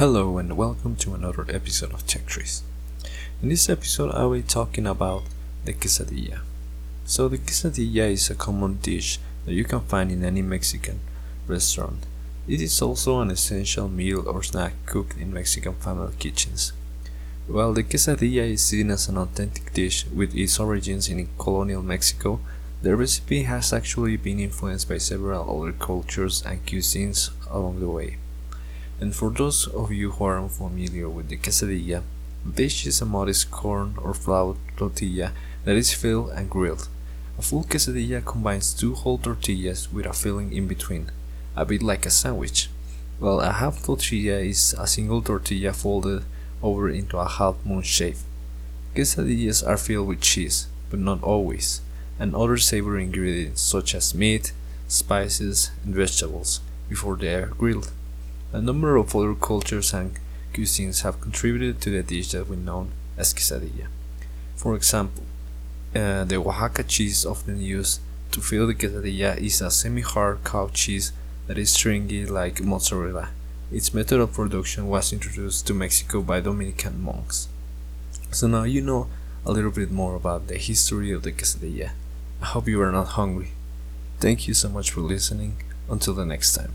[0.00, 2.62] Hello and welcome to another episode of Tech Trees.
[3.42, 5.24] In this episode, I will be talking about
[5.66, 6.40] the quesadilla.
[7.04, 11.00] So, the quesadilla is a common dish that you can find in any Mexican
[11.46, 12.06] restaurant.
[12.48, 16.72] It is also an essential meal or snack cooked in Mexican family kitchens.
[17.46, 22.40] While the quesadilla is seen as an authentic dish with its origins in colonial Mexico,
[22.80, 28.16] the recipe has actually been influenced by several other cultures and cuisines along the way.
[29.00, 32.02] And for those of you who are unfamiliar with the quesadilla,
[32.44, 35.32] this is a modest corn or flour tortilla
[35.64, 36.86] that is filled and grilled.
[37.38, 41.10] A full quesadilla combines two whole tortillas with a filling in between,
[41.56, 42.68] a bit like a sandwich,
[43.18, 46.22] while a half tortilla is a single tortilla folded
[46.62, 48.18] over into a half moon shape.
[48.94, 51.80] Quesadillas are filled with cheese, but not always,
[52.18, 54.52] and other savory ingredients such as meat,
[54.88, 56.60] spices, and vegetables
[56.90, 57.92] before they are grilled.
[58.52, 60.18] A number of other cultures and
[60.52, 63.86] cuisines have contributed to the dish that we know as quesadilla.
[64.56, 65.22] For example,
[65.94, 68.00] uh, the Oaxaca cheese often used
[68.32, 71.12] to fill the quesadilla is a semi-hard cow cheese
[71.46, 73.30] that is stringy like mozzarella.
[73.70, 77.48] Its method of production was introduced to Mexico by Dominican monks.
[78.32, 79.06] So now you know
[79.46, 81.90] a little bit more about the history of the quesadilla.
[82.42, 83.52] I hope you are not hungry.
[84.18, 85.56] Thank you so much for listening.
[85.88, 86.72] Until the next time.